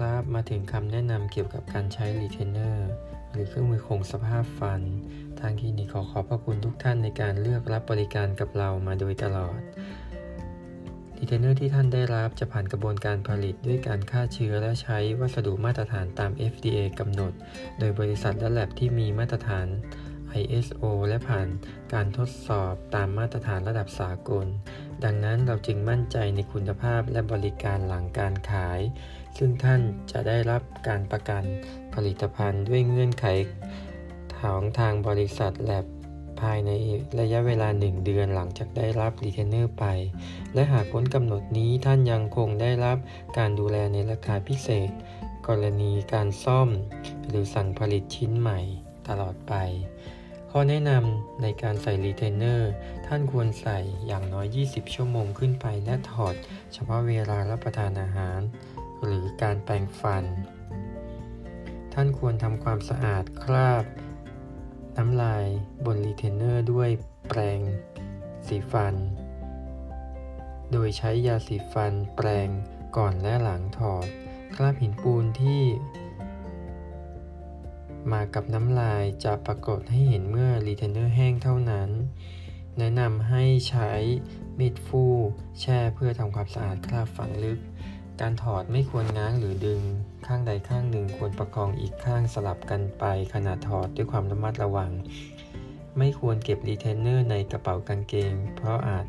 [0.00, 2.90] ครับมาถึงคำแนะนำเกี่ยวกับการใช้รีเทนเนอร์
[3.30, 4.80] หรือเครื่องมือคงสภาพฟัน
[5.40, 9.60] ทางคลินิกขอขอบพระคุณทุกท่านในการเลือกรับบริการกับเรามาโดยตลอด
[11.18, 17.32] รีเทนเนอร์ที่ท่านได้รับจะผ่านกระบวนการผลิตด้วยการฆ่าเชื้อและใช้วัสดุมาตรฐานตาม FDA กำหนด
[17.78, 19.66] โดยบริษัทและแล็บที่มีมาตรฐาน
[20.40, 21.48] ISO และผ่าน
[21.92, 24.46] การทดสอบตามมาตรฐานระดับสากล
[25.04, 28.80] ดังนั้นเราจึงมั่นใจในคุณภาพและบริการหลังการขาย
[29.38, 29.80] ซึ่งท่าน
[30.12, 31.42] จะได้รับการประกัน
[31.94, 33.26] ผลิตภัณฑ์ด้วยเงื่อนไข
[34.40, 35.86] ของทางบริษัทแลบ
[36.40, 36.70] ภายใน
[37.20, 39.84] ระยะเวลา 1 เดือนหลังจากได้รับรีเทนเนอร์ไป
[40.54, 42.98] และหากพ้นกำหนดนี้ท่านยังคงได้รับ
[43.38, 44.90] การดูแลในราคาพิเศษ
[45.48, 46.68] กรณีการซ่อม
[47.28, 48.60] หรือสั่งผลิตชิ้นใหม่
[49.08, 49.54] ตลอดไป
[50.54, 52.72] ข้อแนะนำในการใส่รีเทนเนอร์
[53.06, 56.34] ท่านควรใส่อย่างน้อย 20 ชั่วโมงขึ้นไปและถอด
[56.72, 58.40] เฉพาะเวลารับประทานอาหาร
[59.04, 60.24] หรือการแปรงฟัน
[61.94, 63.84] ท่านควรทำความสะอาดคราบ
[64.96, 65.46] น้ำลาย
[65.84, 66.90] บนรีเทนเนอร์ด้วย
[67.28, 67.60] แปรง
[68.46, 68.94] สีฟัน
[70.72, 72.48] โดยใช้ยาสีฟันแปรง
[72.96, 74.06] ก่อนและหลังถอด
[74.54, 75.62] คราบหินปูนที่
[78.12, 81.90] มากับน้ำลายจะปรากฏให้เห็นเมื่อรีเทนเนอร์แห้งเท่านั้น
[82.78, 83.90] แนะนำให้ใช้
[84.58, 85.04] มีดฟู
[85.60, 87.58] แช่เพื่อทำความสะอาดคราบฝังลึก
[88.20, 89.82] การถอดไม่ควรง้างหรือดึง
[90.26, 94.90] ข้างใดข้างหนึ่งควรประคองอีกข้างสลับกันไปขณะถอดด้วยความระมัดระวัง
[95.98, 99.06] ไม่ควรเก็บรีเทนเนอร์ในกระเป๋ากางเกง เพราะอาจ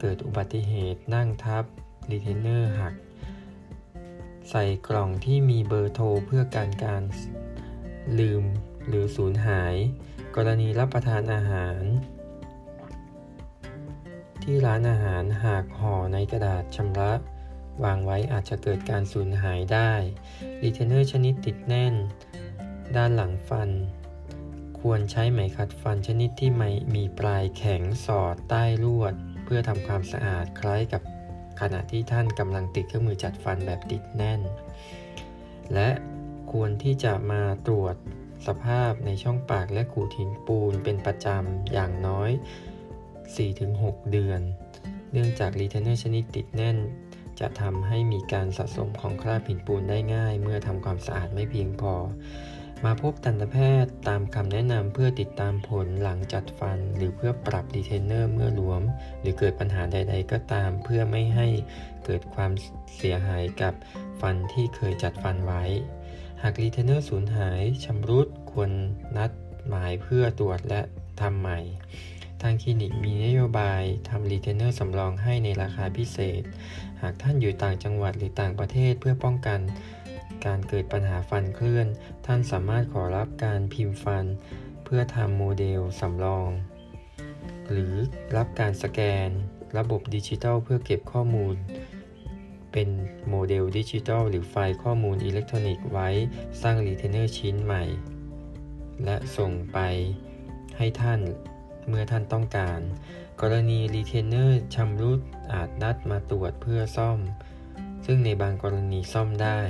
[0.00, 1.64] เกิดอุบัติเหตุนั่งทับ
[2.10, 2.94] รีเทนเนอร์หัก
[4.50, 7.02] ใส่กล่องที่มีเบอร์โทรเพื่อการการ
[8.18, 8.44] ลืม
[8.88, 9.74] หรือสูญหาย
[10.36, 11.82] กรณีรับประทานอาหาร
[14.42, 17.12] ที่ร้านอาหารหากห่อในกระดาษชำระ
[17.84, 19.92] วางไว้อาจจะเกิดการสูญหายได้
[20.62, 21.94] รีเทนเนอร์ชนิดติดแน่น
[22.96, 23.70] ด้านหลังฟัน
[24.80, 29.14] ควรใช้ไหมขัดฟันชนิดที่ไม่มีปลายแข็งสอดใต้ลวด
[29.44, 31.02] เพื่อทำความสะอาดคล้ายกับ
[31.60, 34.40] ขณะที่ท่านกำลังติดเครื่องมือจัดฟันแบบติดแน่น
[35.74, 35.88] และ
[36.52, 37.94] ควรที่จะมาตรวจ
[38.46, 42.30] สภาพในช่องปากและขูดหินปูนเป็นประจำอย่างน้อย
[43.40, 44.40] 4-6 เดือน
[45.12, 46.78] เนื่องจากรีเทนเนอร์ชนิดติดแน่น
[47.40, 51.94] จะทำให้มีการสะสมของคราบหินปูนได้ง่าย เมื่อทำความสะอาดไม่เพียงพอ
[52.84, 58.82] มาพบทันตแพทย์ตามคำแนะนำเพื่อติดตามผลหลังจัดฟัน หรือเพื่อปรับรีเทนเนอร์เมื่อหลวม
[59.20, 61.46] หรือเกิดปัญหาใด ๆ ก็ตาม เพื่อไม่ให้
[62.04, 62.52] เกิดความ
[62.96, 63.74] เสียหายกับ
[64.20, 65.64] ฟันที่เคยจัดฟันไว้
[66.46, 68.70] หากรีเทนเนอร์สูญหายชำรุดควร
[69.16, 69.30] นัด
[69.68, 70.80] หมายเพื่อตรวจและ
[71.20, 71.58] ทำใหม่
[72.42, 76.42] ทางคลินิกมีนโยบายทำรีเทนเนอร์สำรองให้ในราคาพิเศษ
[77.00, 79.60] หากท่านอยู่ต่างจังหวัดหรือต่างประเทศเพื่อป้องกัน
[80.46, 81.86] การเกิดปัญหาฟันเคลื่อน
[82.26, 84.24] ท่านสามารถขอรับการพิมพ์ฟัน
[84.84, 86.50] เพื่อทำโมเดลสำรอง
[87.70, 87.94] หรือ
[88.36, 89.28] รับการสแกน
[89.78, 91.56] ระบบดิจิทัลเพื่อเก็บข้อมูล
[92.76, 92.92] เป็น
[93.28, 96.08] โมเดลดิจิทัลหรือไฟล์ข้อมูลอิเล็กทรอนิกส์ไว้
[96.62, 97.84] สร้างรีเทนเนอร์ชิ้นใหม่
[99.04, 99.78] และส่งไป
[100.76, 101.20] ให้ท่าน
[101.88, 102.80] เมื่อท่านต้องการ
[103.40, 105.20] กรณีรีเทนเนอร์ชำรุด
[105.52, 107.18] อาจนัดมาตรวจเพื่อซ่อม
[108.06, 109.60] ซึ่งในบางกรณีซ่อมได้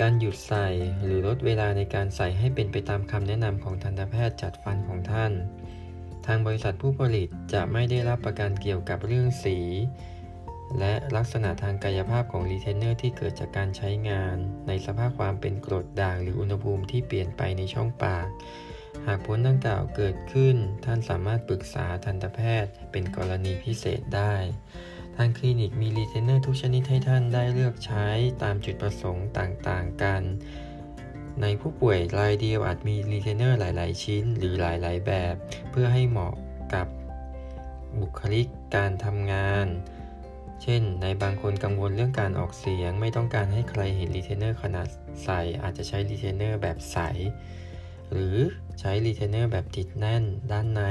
[0.00, 0.68] การหยุดใส่
[1.02, 5.32] หรือลดเวลาในการใส่ให้เป็นไปตามคำแนะนำของทันตแพทย์จัดฟันของท่าน
[6.26, 9.58] ทางบริษัทผู้ผลิตจะไม่ได้รับประกันเกี่ยวกับเรื่องสี
[10.78, 14.36] และลักษณะทางกายภาพของรีเทนเนอร์ที่เกิดจากการใช้งาน
[14.68, 18.28] ในสภาพความเป็นกรดด่างหรืออุณหภูมิที่เปลี่ยนไปในช่องปาก
[19.06, 24.34] หากผลดังกล่าวเกิดขึ้น ท่านสามารถปรึกษาทันตแพทย์ เป็นกรณีพิเศษได้
[25.16, 28.06] ทางคลินิกมีรีเทนเนอร์ทุกชนิดให้ท่านได้เลือกใช้
[28.42, 30.22] ตามจุดประสงค์ต่างๆ กัน
[31.40, 35.34] ในผู้ป่วยรายเดียวอาจมีรีเทนเนอร์หลาย ๆ ชิ้น หรือหลาย ๆ แบบ
[35.70, 36.34] เพื่อให้เหมาะ
[36.74, 36.86] กับ
[38.00, 38.46] บุคลิก
[38.76, 39.66] การทำงาน
[40.62, 44.86] เช่น ในบางคนกังวลเรื่องการออกเสียง ไม่ต้องการให้ใครเห็นรีเทนเนอร์ขณะ
[45.24, 45.30] ใส่
[45.62, 46.98] อาจจะใช้รีเทนเนอร์แบบใส
[48.10, 48.36] หรือ
[48.80, 50.82] ใช้รีเทนเนอร์แบบติดแน่นด้านใน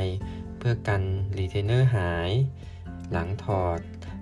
[0.58, 1.04] เพื่อกัน
[1.40, 2.32] รีเทนเนอร์หาย
[3.12, 3.80] หลังถอด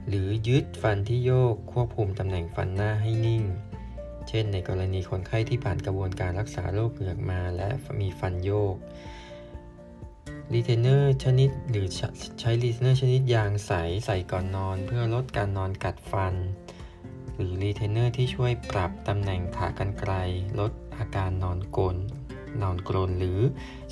[0.08, 3.44] หรือยึดฟันที่โยกควบคุมตำแหน่งฟันหน้าให้นิ่ง
[4.30, 7.70] เช่น ในกรณีคนไข้ที่ผ่านกระบวนการรักษาโรคเหงือกมาและ
[8.02, 8.76] มีฟันโยก
[10.54, 11.88] รีเทนเนอร์ชนิดหรือ
[12.40, 13.72] ใช้รีเทนเนอร์ชนิดยางใส
[14.06, 16.34] ใส่ก่อนนอน เพื่อลดการนอนกัดฟัน
[17.36, 20.14] หรือรีเทนเนอร์ที่ช่วยปรับตำแหน่งขากรรไกร
[20.60, 21.98] ลดอาการนอนกลน
[22.62, 23.40] นอนกรนหรือ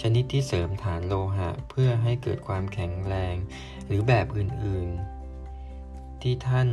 [0.02, 3.36] ชนิดที่เสริมฐานโลหะ เพื่อให้เกิดความแข็งแรง
[3.88, 6.70] หรือแบบอื่นๆ ที่ท่าน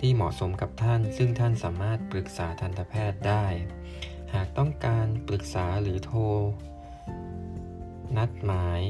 [0.00, 3.46] ที่เหมาะสมกับท่าน ซึ่งท่านสามารถปรึกษาทันตแพทย์ได้
[4.34, 6.20] หากต้องการปรึกษาหรือโทร
[8.16, 8.80] นัดหมาย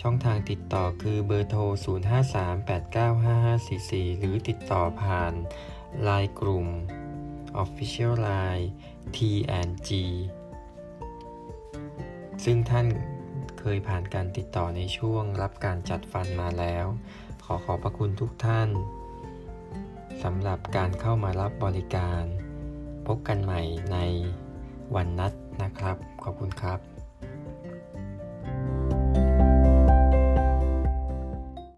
[0.00, 1.60] ช่องทางติดต่อคือเบอร์โทร
[3.96, 5.32] 0538955544 หรือติดต่อผ่าน
[6.06, 6.66] Line กลุ่ม
[7.62, 8.66] Official Line
[9.16, 9.90] T&G
[12.44, 12.86] ซึ่งท่าน
[13.58, 16.86] เคยผ่านการติดต่อในช่วงรับการจัดฟันมาแล้ว
[17.44, 18.68] ขอขอบพระคุณทุกท่าน
[20.22, 22.22] สำหรับการเข้ามารับบริการ
[23.06, 23.60] พบกันใหม่
[23.92, 23.98] ใน
[24.94, 26.97] วันนัดนะครับ ขอบคุณครับ